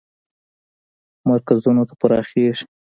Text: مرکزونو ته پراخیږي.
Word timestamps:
مرکزونو 1.29 1.83
ته 1.89 1.93
پراخیږي. 2.01 2.65